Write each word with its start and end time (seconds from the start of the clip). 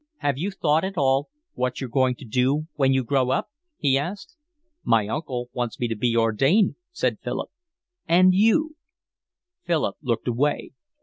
"Have 0.17 0.39
you 0.39 0.49
thought 0.49 0.83
at 0.83 0.97
all 0.97 1.29
what 1.53 1.79
you're 1.79 1.87
going 1.87 2.15
to 2.15 2.25
be 2.25 2.65
when 2.73 2.91
you 2.91 3.03
grow 3.03 3.29
up?" 3.29 3.51
he 3.77 3.99
asked. 3.99 4.35
"My 4.83 5.07
uncle 5.07 5.49
wants 5.53 5.79
me 5.79 5.87
to 5.89 5.95
be 5.95 6.17
ordained," 6.17 6.73
said 6.91 7.19
Philip. 7.23 7.51
"And 8.07 8.33
you?" 8.33 8.77
Philip 9.63 9.97
looked 10.01 10.27
away. 10.27 10.71